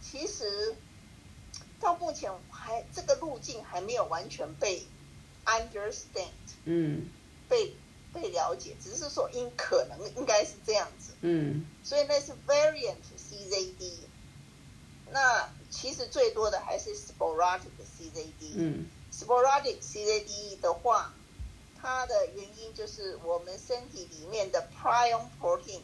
[0.00, 0.76] 其实
[1.80, 4.86] 到目前还这个路径还没有完全被
[5.44, 6.30] understand。
[6.64, 7.08] 嗯
[7.48, 7.74] 被
[8.12, 13.92] 被了解，只是说应可能应该是这样子，嗯所以那是 variant CZD。
[15.10, 18.52] 那其实最多的还是 sporadic CZD。
[18.54, 21.12] 嗯 sporadic CZD 的话，
[21.80, 25.80] 它的原因就是我们身体里面的 prion protein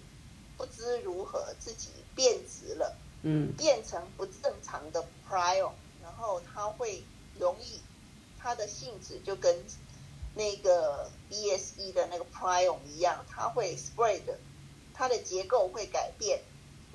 [0.56, 7.04] 不知如何自己变质了，嗯变成不正常的 prion，然后它会
[7.38, 7.80] 容易，
[8.48, 9.62] 它的性质就跟
[10.34, 14.22] 那个 BSE 的那个 prion 一样，它会 spread，
[14.94, 16.40] 它的结构会改变，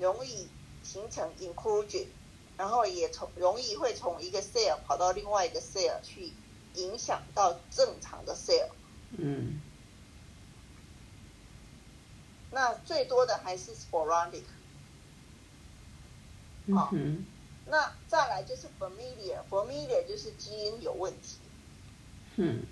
[0.00, 0.48] 容易
[0.82, 2.08] 形成 inclusion，
[2.56, 6.32] 然后也从容易会从一个 cell 跑到另外一个 cell 去
[6.74, 8.70] 影响到正常的 cell。
[9.16, 9.60] 嗯
[12.50, 14.42] 那最多的还是 sporadic。
[16.66, 17.26] 嗯哼
[17.66, 21.38] 那再来就是 familiar，familiar 就是基因有问题。
[22.36, 22.62] 嗯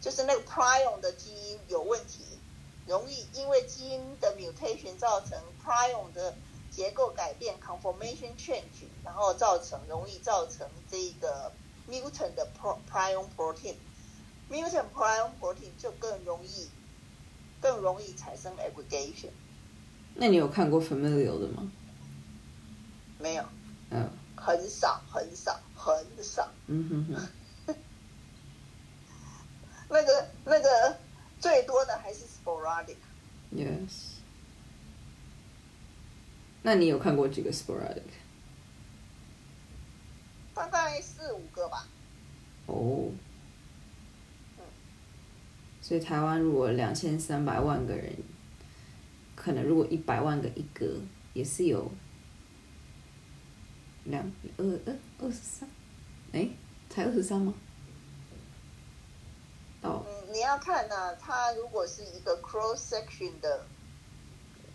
[0.00, 2.24] 就是那个 prion 的基因有问题，
[2.86, 6.34] 容易因为基因的 mutation 造成 prion 的
[6.70, 11.52] 结构改变 conformation change，然后造成容易造成这个
[11.88, 12.48] mutant 的
[12.90, 16.68] prion protein，mutant prion protein 就更容易
[17.60, 19.30] 更容易产生 aggregation。
[20.14, 21.70] 那你有看过 familial 的吗？
[23.18, 23.44] 没有，
[23.90, 26.48] 嗯很少很少很少。
[26.66, 27.28] 嗯哼哼
[29.92, 30.98] 那个那个
[31.38, 32.96] 最多的还是 sporadic。
[33.54, 34.16] ，yes。
[36.62, 38.02] 那你有看过几个 sporadic？
[40.54, 41.86] 大概四五个吧。
[42.66, 43.10] 哦。
[45.80, 48.14] 所以台湾如果两千三百万个人，
[49.34, 51.00] 可能如果一百万个一个，
[51.34, 51.90] 也是有
[54.04, 54.24] 两
[54.56, 55.68] 二二二十三，
[56.32, 56.48] 哎，
[56.88, 57.52] 才二十三吗？
[59.82, 63.66] 到嗯，你要看呢、它如果是一个 cross section 的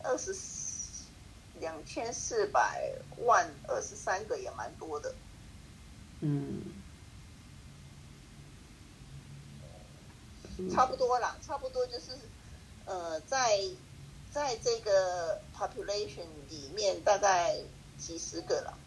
[0.04, 0.36] 二十
[1.60, 2.92] 两千四百
[3.26, 5.16] 万二十三个也蛮多的。
[6.20, 6.62] 嗯
[10.74, 12.18] 差不多啦，差不多就是
[12.86, 13.60] 呃，在
[14.32, 17.58] 在这个 population 里面大概
[17.98, 18.78] 几十个了。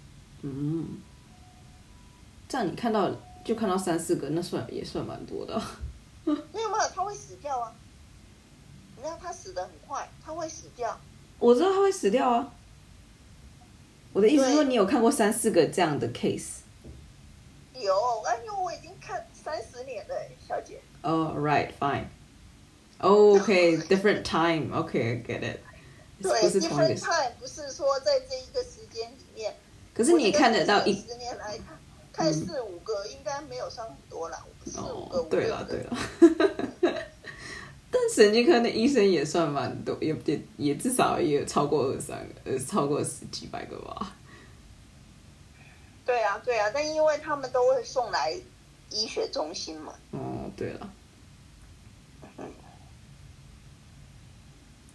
[0.42, 1.00] 嗯，
[2.48, 3.10] 这样你看到
[3.44, 5.80] 就看到三四个，那算也算蛮多的啊。
[6.52, 7.72] 没 有没有，它会死掉啊！
[8.96, 10.98] 你看它死的很快，它会死掉。
[11.38, 12.52] 我知道他会死掉啊。
[14.12, 16.58] 我的意思是说，你有看过三四个这样的 case？
[17.74, 17.94] 有，
[18.26, 20.14] 哎呦，我已经看三十年了，
[20.46, 20.80] 小姐。
[21.02, 22.04] 哦、right, fine.
[23.00, 24.70] Okay, different time.
[24.74, 25.60] Okay, I get it.
[26.20, 27.00] 对，different。
[27.00, 29.56] time 不是说在这一个时间里面。
[29.94, 31.79] 可是你看得到一十年来看，
[32.12, 35.56] 看四五个应该没有伤很多啦，四五个、哦，对五六个。
[35.56, 35.96] 了对了。
[37.92, 44.16] 但神经科的医生也算蛮多，也也也至少也有超过二三个，呃，超过十几百个吧。
[46.04, 48.32] 对啊，对啊，但因为他们都会送来
[48.90, 49.92] 医学中心嘛。
[50.12, 50.92] 哦，对了。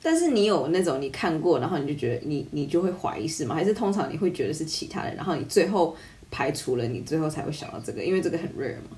[0.02, 3.56] 但是你有那种你看过，然后你就觉得你你就会怀疑是吗？
[3.56, 5.98] 还是通常你会觉得是其他人，然后你最后
[6.36, 8.98] 排除了，你最后才会想到这个，因为这个很 rare 嘛。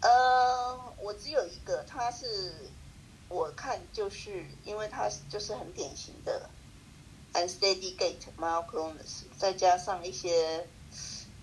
[0.00, 2.26] 呃，我只有一个，他是
[3.28, 6.50] 我看就是因为他就是很典型的
[7.34, 10.66] unsteady gait myoclonus，再加上一些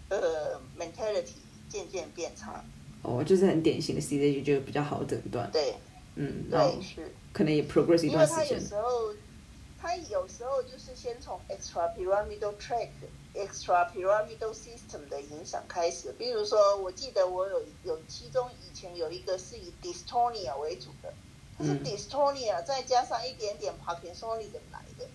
[0.09, 1.37] 呃 mentality
[1.69, 2.61] 渐渐变差。
[3.03, 5.49] 哦，就是很典型的 CDG 就比较好诊断。
[5.53, 5.73] 对。
[6.19, 8.43] 嗯，对，是，可能也 progress 一段时间。
[8.43, 9.13] 因为他有时候，
[9.79, 12.89] 他有时候就是先从 extra pyramidal tract、
[13.37, 16.11] extra pyramidal system 的影响开始。
[16.13, 21.13] 比如说，我记得我有有其中以前有一个是以 dystonia 为主的，
[21.57, 25.07] 它是 dystonia 再加上一点点 Parkinsonism 来的。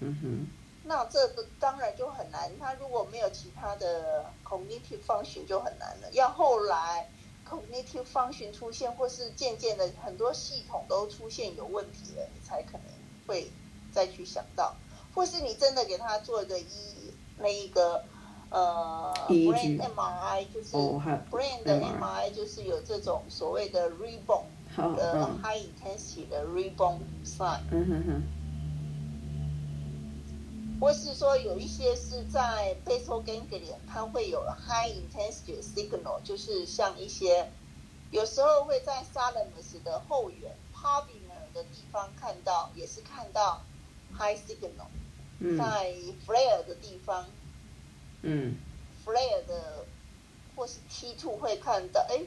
[0.00, 0.46] 嗯哼。
[0.84, 6.10] 那这个当然就很难，他如果没有其他的 cognitive function 就很难了。
[6.12, 7.10] 要后来。
[7.48, 12.82] cognitive function 出现，或是渐渐的很多系统都出现有问题了，你才可能
[13.26, 13.50] 会
[13.90, 14.76] 再去想到，
[15.14, 16.64] 或是你真的给他做一个一
[17.38, 18.04] 那一个
[18.50, 20.76] 呃 brain MRI，就是
[21.30, 24.46] brain 的 MRI，就是有这种所谓的 rebound
[24.96, 27.60] 的 high intensity 的 rebound sign。
[30.80, 37.50] 或是说有一些是在 basal ganglion，它会有 high intensity signal，就是像一些
[38.12, 43.60] 有时候会在 thalamus 的后缘 pavilion 的地方看到，也是看到
[44.16, 44.86] high signal。
[45.56, 45.94] 在
[46.26, 47.26] flare 的地方，
[48.22, 48.56] 嗯
[49.04, 49.84] ，flare 的
[50.56, 52.20] 或是 T two 会看到，哎，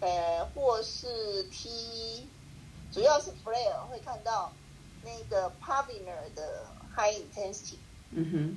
[0.00, 2.28] 呃，或是 T，
[2.92, 4.52] 主要是 flare 会看到
[5.04, 7.76] 那个 pavilion 的 high intensity。
[8.12, 8.56] 嗯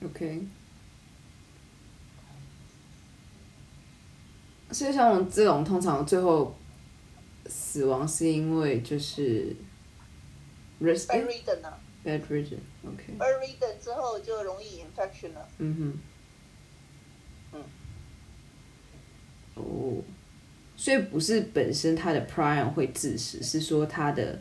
[0.00, 0.46] 哼，OK。
[4.70, 6.54] 所以像这种，通常最后
[7.48, 9.56] 死亡是因为就是
[10.80, 13.14] ，bedridden，OK。
[13.18, 15.48] bedridden 之后就容易 infection 了。
[15.58, 15.98] 嗯
[17.52, 17.54] 哼。
[17.54, 17.64] 嗯。
[19.54, 20.02] 哦。
[20.76, 24.38] 所以不是本身它的 prion 会致死，是说它的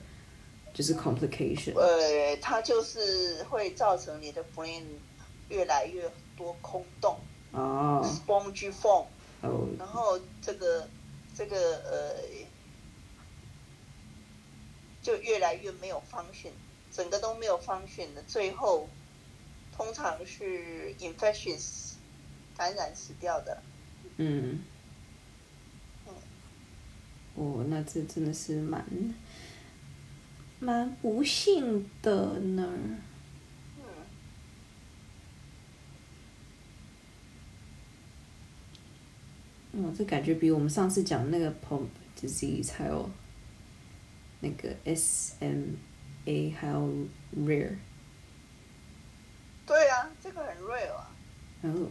[0.74, 1.74] 就是 complication。
[1.76, 4.84] 呃，它就是会造成你的 brain
[5.50, 7.18] 越来越多空洞。
[7.54, 8.06] 哦。
[8.06, 9.08] sponge form。
[9.42, 9.68] 哦。
[9.80, 10.88] 然后这个
[11.34, 12.16] 这个呃，
[15.08, 16.52] 就越来越没有 function，
[16.92, 18.90] 整个都没有 function 的，最后
[19.74, 21.94] 通常是 infections
[22.58, 23.64] 感染死掉的。
[24.18, 24.60] 嗯。
[27.36, 28.86] 哦，那这真的是蛮
[30.60, 32.68] 蛮不幸的呢。
[39.72, 39.96] 嗯。
[39.98, 41.88] 这感觉比我们上次讲那个 pump
[42.20, 43.10] disease 还有
[44.40, 46.90] 那个 SMA 还有
[47.36, 47.76] rare。
[49.66, 51.12] 对啊，这个很 rare 啊。
[51.64, 51.90] 哦。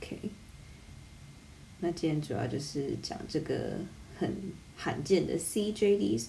[0.00, 0.18] OK。
[1.80, 3.72] 那今天主要就是讲这个
[4.16, 6.24] 很罕见的 CJD，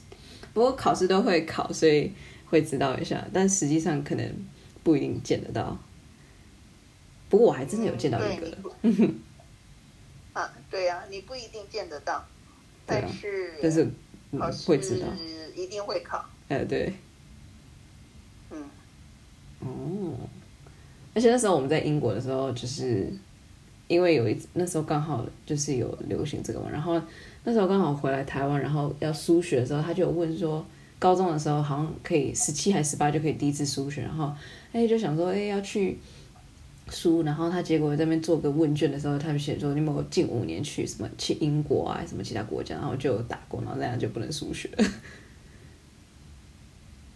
[0.53, 2.11] 不过考试都会考，所以
[2.47, 4.33] 会知道一下，但实际上可能
[4.83, 5.77] 不一定见得到。
[7.29, 8.57] 不过我还真的有见到一个。
[10.33, 12.25] 啊，对呀，你不一定见得到，
[12.85, 13.87] 但是但是
[14.65, 15.07] 会知道，
[15.55, 16.23] 一定会考。
[16.49, 16.93] 哎，对。
[18.51, 18.63] 嗯。
[19.59, 20.17] 哦。
[21.13, 23.11] 而且那时候我们在英国的时候，就是。
[23.89, 26.99] 因为有一那时候刚好就是有流行这个嘛，然后
[27.43, 30.65] 那时候刚好回来台湾，然后要输血的时候，他就有问说，
[30.97, 34.33] 高中的时候好像可以十七还十八就可以第一次输血，然后
[34.71, 35.99] 哎就想说哎要去
[36.89, 44.69] 输，然后他结果在那边做个问卷的时候，他就写说你有没有近五年去什么去英国啊什么其他国家，然后就打工，然后那样就不能输血。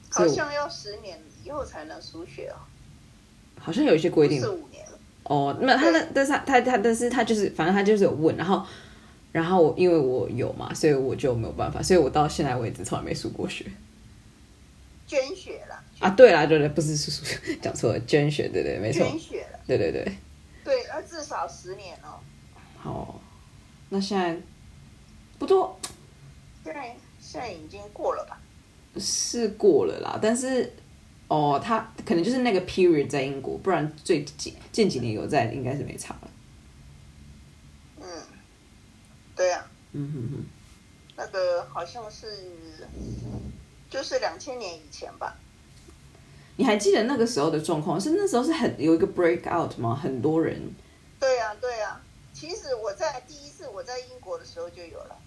[0.09, 2.57] 好像要十年以后才能输血哦。
[3.59, 4.41] 好像有一些规定。
[4.41, 4.85] 四五年。
[5.23, 8.65] 哦，那他那，但是他他他，但是他就是，反正他就是有问，然后，
[9.33, 13.65] 然后我因为我有嘛，所以我就没有办法，所以我到现在为止从来没输过血。
[15.05, 15.66] 捐血了
[15.99, 16.09] 啊？
[16.11, 17.25] 对啦，对对，不是叔叔，
[17.61, 19.05] 讲错了，捐血，对对，没错。
[19.05, 20.17] 捐血了，对对对。
[20.63, 22.19] 对，要至少十年哦。
[22.77, 23.21] 好，
[23.89, 24.37] 那现在
[25.39, 25.79] 不多。
[26.63, 28.39] 现在现在已经过了吧？
[28.99, 30.73] 是过了啦，但是
[31.27, 36.29] 哦，他可能就是那个 period 在英国，不然最近近几年有在，应该是没差了。
[38.01, 38.07] 嗯，
[39.35, 40.45] 对啊，嗯哼哼，
[41.15, 42.51] 那个好像是
[43.89, 45.35] 就是两千年以前吧。
[46.57, 48.01] 你还记得那个时候的状况？
[48.01, 49.95] 是那时候是很有一个 break out 吗？
[49.95, 50.59] 很多人
[51.19, 52.01] 对呀、对呀、
[52.33, 55.17] 其实我在第一次我在英国的时候就有了。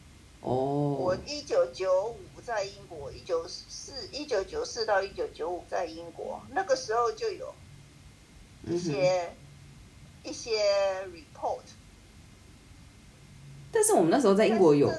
[0.41, 7.55] 哦我哦，一九九五在英国，一九四一九九四到一九九五在英国，那个时候就有
[8.67, 9.31] 一些、
[10.25, 10.63] 一些
[11.07, 11.61] report。
[13.71, 14.91] 但是我们那时候在英国有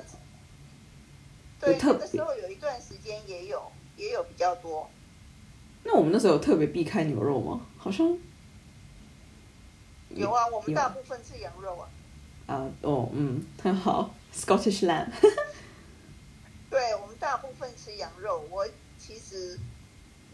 [1.59, 3.61] 对，那个时候有一段时间也有
[3.97, 4.89] 也有比较多。
[5.83, 7.61] 那我们那时候有特别避开牛肉吗？
[7.77, 8.07] 好像
[10.09, 11.89] 有啊，我们大部分吃羊肉啊。
[12.47, 15.07] 啊，哦，嗯，很好，Scottish lamb，
[16.69, 18.43] 对，我们大部分吃羊肉。
[18.49, 18.67] 我
[18.97, 19.57] 其实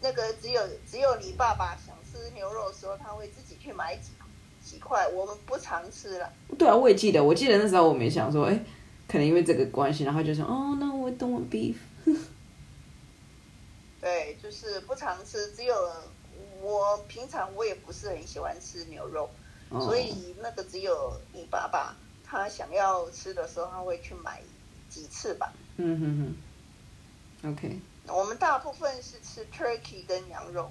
[0.02, 4.10] 那个只有只有你爸爸想吃牛肉的时候，他会自己去买几
[4.64, 6.32] 几块，我们不常吃了。
[6.58, 8.64] 对啊，我也记得，我记得那时候我们也想说，哎，
[9.06, 11.76] 可能因为这个关系，然后就说，哦，no, I don't want beef，
[14.00, 15.74] 对，就是不常吃，只有
[16.60, 19.28] 我平常我也不是很喜欢吃牛肉，
[19.70, 24.40] 哦所以那个只有你爸爸他想要吃的时候，他会去买
[24.88, 25.52] 几次吧。
[25.76, 26.36] 嗯哼
[27.42, 30.70] 哼，OK，我们大部分是吃 turkey 跟羊肉。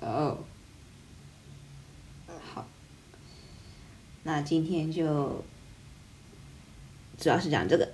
[0.00, 0.38] 哦，
[2.28, 2.66] 嗯好，
[4.22, 5.42] 那今天就
[7.18, 7.90] 主要是讲这个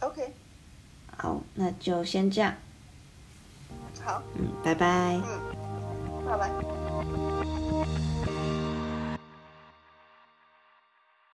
[0.00, 0.34] ，OK，
[1.24, 2.52] 好，那就先这样，
[4.04, 5.14] 好，嗯，拜拜。
[5.24, 6.50] 嗯，拜拜。